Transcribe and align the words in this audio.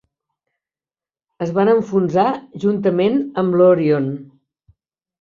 Es 1.47 1.51
van 1.59 1.71
enfonsar 1.75 2.25
juntament 2.65 3.23
amb 3.45 3.63
l'"Orion". 3.63 4.13